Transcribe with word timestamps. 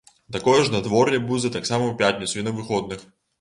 Такое 0.35 0.61
ж 0.67 0.71
надвор'е 0.75 1.19
будзе 1.27 1.51
таксама 1.57 1.83
ў 1.89 1.93
пятніцу 2.01 2.35
і 2.41 2.47
на 2.49 2.57
выходных. 2.63 3.07